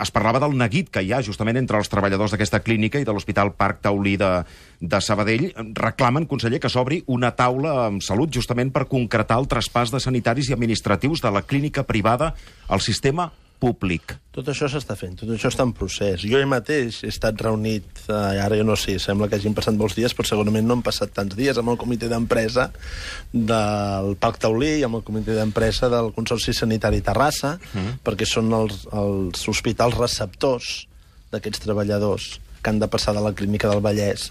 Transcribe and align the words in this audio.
Es 0.00 0.08
parlava 0.08 0.40
del 0.40 0.54
neguit 0.56 0.86
que 0.88 1.02
hi 1.04 1.10
ha 1.12 1.18
justament 1.20 1.58
entre 1.60 1.76
els 1.76 1.90
treballadors 1.92 2.32
d'aquesta 2.32 2.62
clínica 2.64 3.00
i 3.02 3.04
de 3.04 3.12
l'Hospital 3.12 3.50
Parc 3.58 3.82
Taulí 3.84 4.14
de, 4.16 4.30
de 4.80 5.00
Sabadell. 5.04 5.50
Reclamen, 5.76 6.24
conseller, 6.30 6.62
que 6.64 6.70
s'obri 6.72 7.02
una 7.12 7.34
taula 7.36 7.74
amb 7.90 8.00
salut 8.00 8.32
justament 8.32 8.72
per 8.72 8.86
concretar 8.88 9.36
el 9.42 9.50
traspàs 9.52 9.92
de 9.92 10.00
sanitaris 10.00 10.48
i 10.48 10.56
administratius 10.56 11.20
de 11.20 11.34
la 11.36 11.44
clínica 11.44 11.84
privada 11.84 12.32
al 12.72 12.80
sistema 12.80 13.28
públic. 13.62 14.16
Tot 14.34 14.48
això 14.50 14.66
s'està 14.70 14.96
fent, 14.98 15.14
tot 15.20 15.30
això 15.30 15.50
està 15.52 15.64
en 15.66 15.72
procés. 15.76 16.24
Jo 16.26 16.40
mateix 16.50 17.02
he 17.04 17.10
estat 17.12 17.38
reunit, 17.44 18.04
eh, 18.08 18.42
ara 18.42 18.58
jo 18.58 18.66
no 18.66 18.76
sé, 18.80 18.96
sembla 19.02 19.28
que 19.30 19.38
hagin 19.38 19.54
passat 19.54 19.76
molts 19.78 19.94
dies, 19.98 20.14
però 20.18 20.26
segurament 20.26 20.66
no 20.66 20.78
han 20.78 20.84
passat 20.86 21.12
tants 21.14 21.36
dies, 21.38 21.58
amb 21.60 21.70
el 21.74 21.78
comitè 21.80 22.10
d'empresa 22.10 22.70
del 23.32 24.16
Parc 24.22 24.40
Taulí 24.42 24.72
i 24.80 24.86
amb 24.88 24.98
el 24.98 25.04
comitè 25.06 25.36
d'empresa 25.38 25.90
del 25.92 26.10
Consorci 26.16 26.54
Sanitari 26.56 27.02
Terrassa, 27.06 27.54
mm. 27.72 28.00
perquè 28.06 28.26
són 28.28 28.50
els, 28.58 28.86
els 28.90 29.46
hospitals 29.52 29.98
receptors 30.00 30.72
d'aquests 31.32 31.62
treballadors 31.64 32.32
que 32.62 32.70
han 32.70 32.82
de 32.82 32.90
passar 32.90 33.14
de 33.14 33.22
la 33.24 33.34
clínica 33.34 33.70
del 33.70 33.82
Vallès 33.84 34.30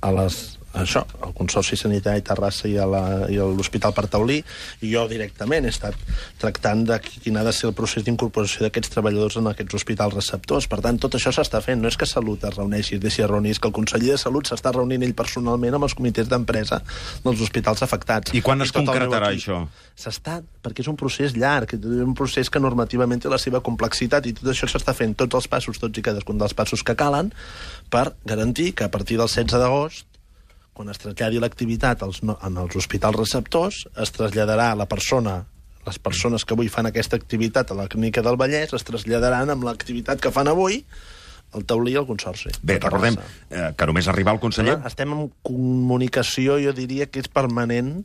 a 0.00 0.12
les 0.12 0.56
això, 0.82 1.02
al 1.22 1.32
Consorci 1.36 1.76
Sanitari 1.78 2.22
Terrassa 2.26 2.68
i 2.68 2.76
a 2.78 2.86
l'Hospital 2.86 3.94
Taulí, 3.96 4.38
i 4.82 4.92
jo 4.92 5.06
directament 5.10 5.66
he 5.66 5.72
estat 5.72 5.96
tractant 6.40 6.84
de 6.88 6.98
quin 7.04 7.36
ha 7.36 7.44
de 7.46 7.52
ser 7.52 7.70
el 7.70 7.74
procés 7.74 8.04
d'incorporació 8.06 8.66
d'aquests 8.66 8.92
treballadors 8.94 9.38
en 9.40 9.50
aquests 9.50 9.78
hospitals 9.78 10.14
receptors. 10.14 10.68
Per 10.70 10.80
tant, 10.84 10.98
tot 11.02 11.16
això 11.18 11.32
s'està 11.34 11.62
fent. 11.64 11.80
No 11.82 11.88
és 11.88 11.96
que 11.96 12.06
Salut 12.06 12.44
es 12.44 12.56
reuneixi, 12.56 12.96
es 12.96 13.02
deixi 13.02 13.24
de 13.24 13.28
reunir, 13.30 13.54
és 13.56 13.60
que 13.60 13.68
el 13.70 13.74
conseller 13.76 14.14
de 14.14 14.20
Salut 14.20 14.48
s'està 14.48 14.72
reunint 14.74 15.02
ell 15.02 15.16
personalment 15.16 15.76
amb 15.78 15.88
els 15.88 15.96
comitès 15.98 16.30
d'empresa 16.30 16.80
dels 17.24 17.42
hospitals 17.42 17.82
afectats. 17.86 18.34
I 18.36 18.42
quan 18.44 18.62
es 18.64 18.72
I 18.72 18.78
concretarà 18.78 19.32
això? 19.34 19.62
S'està, 19.96 20.40
perquè 20.62 20.84
és 20.84 20.90
un 20.92 20.98
procés 21.00 21.36
llarg, 21.36 21.76
és 21.76 22.02
un 22.04 22.14
procés 22.18 22.50
que 22.52 22.62
normativament 22.62 23.22
té 23.22 23.32
la 23.32 23.40
seva 23.42 23.62
complexitat 23.64 24.26
i 24.28 24.34
tot 24.36 24.52
això 24.52 24.68
s'està 24.70 24.94
fent 24.96 25.16
tots 25.16 25.38
els 25.40 25.48
passos, 25.48 25.80
tots 25.80 25.98
i 25.98 26.04
cadascun 26.04 26.38
dels 26.38 26.54
passos 26.56 26.84
que 26.86 26.96
calen 26.98 27.32
per 27.90 28.10
garantir 28.26 28.74
que 28.74 28.84
a 28.84 28.92
partir 28.92 29.18
del 29.20 29.30
16 29.30 29.58
d'agost 29.62 30.15
quan 30.76 30.92
es 30.92 31.00
traslladi 31.00 31.40
l'activitat 31.40 32.04
als, 32.04 32.22
en 32.22 32.62
els 32.62 32.76
hospitals 32.76 33.16
receptors, 33.16 33.82
es 33.96 34.12
traslladarà 34.12 34.74
la 34.76 34.88
persona 34.90 35.40
les 35.86 36.00
persones 36.02 36.44
que 36.44 36.56
avui 36.56 36.68
fan 36.68 36.88
aquesta 36.88 37.14
activitat 37.14 37.70
a 37.70 37.76
la 37.78 37.86
Clínica 37.86 38.22
del 38.26 38.38
Vallès 38.40 38.72
es 38.74 38.84
traslladaran 38.86 39.52
amb 39.54 39.66
l'activitat 39.68 40.18
que 40.22 40.32
fan 40.34 40.50
avui 40.50 40.80
el 41.54 41.64
taulí 41.64 41.94
i 41.94 41.98
el 42.00 42.08
consorci. 42.08 42.50
Bé, 42.66 42.80
recordem 42.82 43.16
eh, 43.16 43.70
que 43.78 43.86
només 43.88 44.08
arribar 44.10 44.34
el 44.34 44.42
conseller... 44.42 44.80
Estem 44.88 45.14
en 45.14 45.28
comunicació, 45.46 46.58
jo 46.60 46.74
diria 46.76 47.06
que 47.06 47.22
és 47.22 47.30
permanent, 47.32 48.00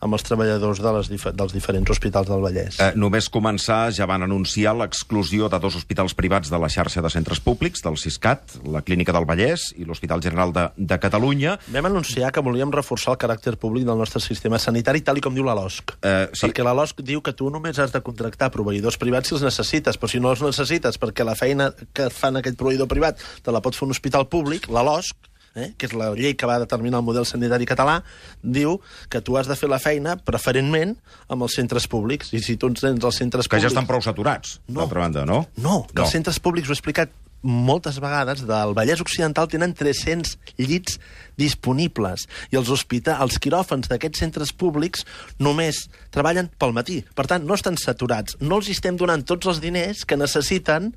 amb 0.00 0.16
els 0.16 0.24
treballadors 0.26 0.80
de 0.82 0.92
les 0.96 1.10
dif 1.12 1.26
dels 1.32 1.54
diferents 1.54 1.90
hospitals 1.90 2.28
del 2.28 2.42
Vallès. 2.44 2.78
Eh, 2.80 2.92
només 2.98 3.28
començar, 3.32 3.88
ja 3.94 4.08
van 4.10 4.24
anunciar 4.26 4.74
l'exclusió 4.76 5.48
de 5.52 5.60
dos 5.62 5.76
hospitals 5.78 6.14
privats 6.18 6.50
de 6.52 6.60
la 6.60 6.70
xarxa 6.72 7.02
de 7.04 7.10
centres 7.12 7.40
públics, 7.40 7.82
del 7.84 7.98
CISCAT, 8.00 8.58
la 8.74 8.82
Clínica 8.82 9.14
del 9.16 9.26
Vallès 9.28 9.70
i 9.78 9.86
l'Hospital 9.88 10.22
General 10.24 10.52
de, 10.54 10.68
de 10.76 10.98
Catalunya. 11.00 11.58
Vam 11.74 11.90
anunciar 11.90 12.32
que 12.34 12.44
volíem 12.44 12.72
reforçar 12.74 13.14
el 13.14 13.20
caràcter 13.22 13.56
públic 13.60 13.86
del 13.88 13.98
nostre 13.98 14.22
sistema 14.22 14.58
sanitari, 14.58 15.04
tal 15.04 15.20
i 15.20 15.24
com 15.24 15.34
diu 15.36 15.46
la 15.46 15.56
LOSC. 15.58 15.96
Eh, 16.02 16.30
sí. 16.32 16.46
Perquè 16.46 16.66
la 16.66 16.74
LOSC 16.76 17.04
diu 17.04 17.22
que 17.24 17.34
tu 17.36 17.50
només 17.52 17.78
has 17.78 17.94
de 17.94 18.02
contractar 18.04 18.50
proveïdors 18.54 18.98
privats 19.00 19.30
si 19.30 19.38
els 19.38 19.46
necessites, 19.46 19.98
però 20.00 20.10
si 20.10 20.20
no 20.20 20.34
els 20.34 20.42
necessites 20.44 21.00
perquè 21.00 21.26
la 21.26 21.36
feina 21.38 21.70
que 21.96 22.10
fan 22.12 22.40
aquest 22.40 22.58
proveïdor 22.60 22.90
privat 22.90 23.20
te 23.44 23.54
la 23.54 23.62
pot 23.64 23.76
fer 23.76 23.86
un 23.88 23.94
hospital 23.94 24.28
públic, 24.30 24.68
la 24.72 24.84
LOSC 24.86 25.33
eh, 25.54 25.72
que 25.78 25.88
és 25.88 25.96
la 25.96 26.10
llei 26.18 26.36
que 26.38 26.48
va 26.50 26.58
determinar 26.62 27.00
el 27.00 27.06
model 27.06 27.26
sanitari 27.28 27.66
català, 27.68 28.00
diu 28.42 28.78
que 29.10 29.22
tu 29.24 29.38
has 29.38 29.50
de 29.50 29.56
fer 29.58 29.70
la 29.70 29.80
feina 29.82 30.16
preferentment 30.20 30.96
amb 31.28 31.46
els 31.46 31.58
centres 31.58 31.88
públics. 31.90 32.32
I 32.34 32.42
si 32.44 32.58
tu 32.60 32.72
tens 32.74 33.02
els 33.04 33.20
centres 33.20 33.48
que 33.48 33.56
públics... 33.56 33.68
ja 33.68 33.72
estan 33.72 33.90
prou 33.90 34.02
saturats, 34.04 34.58
no. 34.68 34.82
d'altra 34.82 35.06
banda, 35.06 35.26
no? 35.28 35.44
No, 35.56 35.84
que 35.90 36.00
no. 36.00 36.06
els 36.06 36.16
centres 36.16 36.40
públics, 36.42 36.68
ho 36.68 36.74
he 36.74 36.78
explicat 36.78 37.14
moltes 37.44 37.98
vegades, 38.00 38.40
del 38.48 38.72
Vallès 38.74 39.02
Occidental 39.04 39.46
tenen 39.52 39.74
300 39.76 40.38
llits 40.56 40.96
disponibles 41.36 42.24
i 42.50 42.56
els 42.56 42.70
hospitals, 42.72 43.20
els 43.20 43.38
quiròfans 43.38 43.90
d'aquests 43.90 44.24
centres 44.24 44.52
públics 44.56 45.04
només 45.38 45.84
treballen 46.14 46.48
pel 46.58 46.72
matí. 46.72 47.02
Per 47.14 47.28
tant, 47.28 47.44
no 47.44 47.58
estan 47.58 47.76
saturats. 47.76 48.38
No 48.40 48.62
els 48.62 48.72
estem 48.72 48.96
donant 48.96 49.26
tots 49.28 49.50
els 49.52 49.60
diners 49.60 50.06
que 50.08 50.16
necessiten 50.16 50.94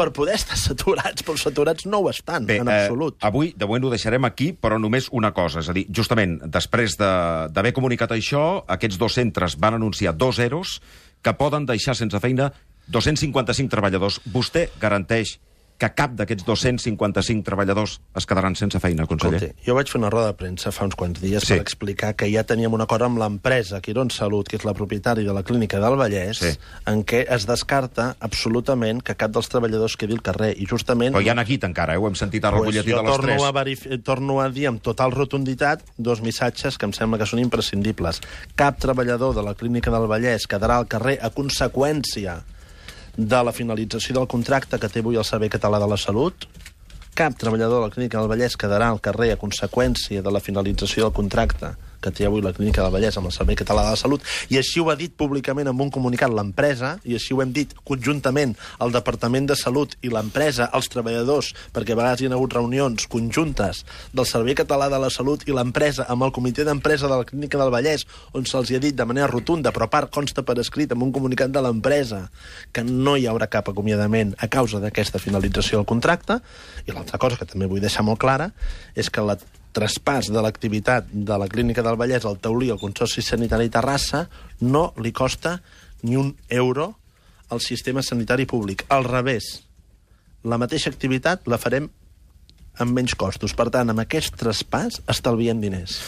per 0.00 0.08
poder 0.16 0.38
estar 0.38 0.56
saturats, 0.56 1.24
però 1.26 1.36
saturats 1.36 1.84
no 1.90 2.00
ho 2.00 2.08
estan, 2.12 2.48
Bé, 2.48 2.60
en 2.62 2.72
absolut. 2.72 3.18
Eh, 3.18 3.26
avui, 3.28 3.52
de 3.56 3.68
moment, 3.68 3.84
ho 3.84 3.92
deixarem 3.92 4.24
aquí, 4.28 4.50
però 4.56 4.80
només 4.80 5.10
una 5.16 5.34
cosa, 5.36 5.60
és 5.60 5.68
a 5.68 5.76
dir, 5.76 5.84
justament 5.92 6.38
després 6.48 6.96
d'haver 7.00 7.70
de, 7.70 7.76
comunicat 7.76 8.16
això, 8.16 8.64
aquests 8.78 8.98
dos 9.00 9.18
centres 9.20 9.58
van 9.60 9.76
anunciar 9.76 10.16
dos 10.16 10.40
eros 10.40 10.78
que 11.20 11.36
poden 11.36 11.68
deixar 11.68 11.94
sense 11.98 12.16
feina 12.22 12.48
255 12.90 13.70
treballadors. 13.70 14.18
Vostè 14.32 14.68
garanteix 14.80 15.36
que 15.80 15.88
cap 15.96 16.12
d'aquests 16.18 16.44
255 16.44 17.44
treballadors 17.46 17.96
es 18.18 18.26
quedaran 18.28 18.56
sense 18.58 18.78
feina, 18.82 19.06
conseller? 19.08 19.40
Escolti, 19.40 19.64
jo 19.66 19.76
vaig 19.78 19.88
fer 19.88 20.00
una 20.00 20.10
roda 20.12 20.32
de 20.32 20.36
premsa 20.36 20.72
fa 20.76 20.84
uns 20.88 20.96
quants 20.98 21.22
dies 21.22 21.46
sí. 21.46 21.54
per 21.56 21.64
explicar 21.64 22.12
que 22.20 22.28
ja 22.28 22.44
teníem 22.44 22.74
un 22.76 22.84
acord 22.84 23.06
amb 23.06 23.20
l'empresa 23.22 23.80
Quirón 23.84 24.12
Salut, 24.12 24.50
que 24.50 24.58
és 24.60 24.66
la 24.68 24.74
propietària 24.76 25.24
de 25.24 25.36
la 25.36 25.42
clínica 25.46 25.80
del 25.80 25.96
Vallès, 26.00 26.42
sí. 26.42 26.52
en 26.90 27.00
què 27.08 27.22
es 27.32 27.48
descarta 27.48 28.10
absolutament 28.20 29.00
que 29.00 29.16
cap 29.16 29.32
dels 29.32 29.48
treballadors 29.52 29.96
quedi 30.00 30.18
al 30.18 30.22
carrer. 30.26 30.52
I 30.60 30.68
justament... 30.68 31.16
Però 31.16 31.24
hi 31.24 31.32
ha 31.32 31.38
neguit 31.38 31.64
encara, 31.64 31.96
eh? 31.96 32.02
ho 32.02 32.10
hem 32.10 32.18
sentit 32.18 32.44
a 32.44 32.52
pues 32.54 32.76
de 32.76 32.84
les 32.84 33.24
3. 33.24 33.48
A 33.48 33.52
verif... 33.56 33.88
torno 34.04 34.40
a 34.44 34.48
dir 34.52 34.68
amb 34.70 34.84
total 34.84 35.16
rotunditat 35.16 35.84
dos 35.96 36.20
missatges 36.20 36.76
que 36.76 36.88
em 36.88 36.94
sembla 36.96 37.20
que 37.20 37.28
són 37.28 37.40
imprescindibles. 37.40 38.20
Cap 38.58 38.78
treballador 38.82 39.34
de 39.36 39.44
la 39.46 39.56
clínica 39.56 39.92
del 39.94 40.08
Vallès 40.10 40.48
quedarà 40.50 40.80
al 40.80 40.88
carrer 40.90 41.16
a 41.24 41.32
conseqüència 41.32 42.40
de 43.16 43.42
la 43.44 43.52
finalització 43.52 44.16
del 44.16 44.28
contracte 44.30 44.78
que 44.78 44.88
té 44.88 45.02
avui 45.02 45.18
el 45.20 45.26
Servei 45.26 45.50
Català 45.52 45.80
de 45.82 45.88
la 45.90 45.98
Salut. 45.98 46.46
Cap 47.14 47.36
treballador 47.38 47.80
de 47.80 47.88
la 47.88 47.94
Clínica 47.94 48.18
del 48.18 48.30
Vallès 48.30 48.56
quedarà 48.56 48.88
al 48.88 49.00
carrer 49.02 49.32
a 49.34 49.40
conseqüència 49.40 50.22
de 50.22 50.32
la 50.32 50.40
finalització 50.40 51.08
del 51.08 51.16
contracte 51.16 51.74
que 52.00 52.12
té 52.14 52.26
avui 52.26 52.42
la 52.42 52.52
Clínica 52.56 52.82
del 52.82 52.92
Vallès 52.94 53.18
amb 53.18 53.30
el 53.30 53.34
Servei 53.34 53.58
Català 53.58 53.84
de 53.86 53.94
la 53.94 54.00
Salut, 54.00 54.24
i 54.48 54.58
així 54.60 54.80
ho 54.80 54.90
ha 54.90 54.96
dit 54.98 55.12
públicament 55.16 55.68
amb 55.70 55.84
un 55.84 55.92
comunicat 55.92 56.32
l'empresa, 56.32 56.96
i 57.04 57.16
així 57.18 57.34
ho 57.34 57.42
hem 57.44 57.52
dit 57.56 57.74
conjuntament 57.84 58.56
el 58.80 58.94
Departament 58.94 59.48
de 59.50 59.56
Salut 59.58 59.96
i 60.02 60.12
l'empresa, 60.12 60.70
els 60.76 60.90
treballadors, 60.92 61.52
perquè 61.74 61.94
a 61.94 62.00
vegades 62.00 62.24
hi 62.24 62.30
ha 62.30 62.34
hagut 62.36 62.56
reunions 62.56 63.06
conjuntes 63.10 63.84
del 64.12 64.28
Servei 64.28 64.56
Català 64.58 64.90
de 64.92 65.00
la 65.02 65.12
Salut 65.12 65.46
i 65.48 65.56
l'empresa 65.56 66.08
amb 66.08 66.26
el 66.26 66.34
comitè 66.36 66.64
d'empresa 66.66 67.08
de 67.10 67.20
la 67.20 67.28
Clínica 67.28 67.60
del 67.60 67.72
Vallès, 67.74 68.06
on 68.32 68.48
se'ls 68.48 68.72
ha 68.74 68.82
dit 68.82 68.96
de 68.96 69.06
manera 69.06 69.30
rotunda, 69.30 69.72
però 69.72 69.88
a 69.88 69.92
part 69.92 70.12
consta 70.14 70.44
per 70.46 70.58
escrit 70.60 70.92
amb 70.92 71.04
un 71.06 71.12
comunicat 71.12 71.52
de 71.52 71.62
l'empresa, 71.64 72.26
que 72.72 72.84
no 72.86 73.16
hi 73.16 73.28
haurà 73.30 73.50
cap 73.50 73.68
acomiadament 73.70 74.34
a 74.38 74.48
causa 74.48 74.80
d'aquesta 74.82 75.20
finalització 75.22 75.80
del 75.80 75.88
contracte, 75.88 76.40
i 76.86 76.94
l'altra 76.94 77.18
cosa 77.18 77.38
que 77.40 77.48
també 77.48 77.68
vull 77.70 77.82
deixar 77.82 78.06
molt 78.06 78.20
clara 78.20 78.50
és 78.96 79.10
que 79.10 79.24
la 79.24 79.38
traspàs 79.76 80.30
de 80.32 80.42
l'activitat 80.42 81.08
de 81.10 81.36
la 81.38 81.48
Clínica 81.50 81.84
del 81.86 81.98
Vallès 82.00 82.26
al 82.26 82.40
Taulí 82.42 82.70
al 82.70 82.80
Consorci 82.80 83.22
Sanitari 83.22 83.70
Terrassa 83.70 84.26
no 84.60 84.90
li 84.98 85.12
costa 85.12 85.60
ni 86.02 86.16
un 86.16 86.34
euro 86.48 86.94
al 87.50 87.60
sistema 87.60 88.02
sanitari 88.02 88.46
públic. 88.46 88.84
Al 88.88 89.04
revés, 89.04 89.60
la 90.44 90.58
mateixa 90.58 90.90
activitat 90.90 91.46
la 91.50 91.58
farem 91.58 91.90
amb 92.80 92.96
menys 92.96 93.14
costos. 93.18 93.54
Per 93.54 93.68
tant, 93.74 93.90
amb 93.90 94.02
aquest 94.02 94.38
traspàs 94.40 95.02
estalviem 95.10 95.60
diners. 95.60 96.00